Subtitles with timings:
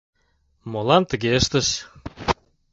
[0.71, 1.67] Молан тыге ыштыш?